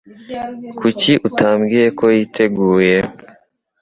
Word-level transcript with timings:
Kuki 0.77 1.11
utambwiye 1.27 1.87
ko 1.99 2.05
yiteguye? 2.15 2.95